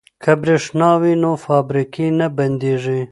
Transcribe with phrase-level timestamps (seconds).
[0.23, 3.01] که بریښنا وي نو فابریکې نه بندیږي.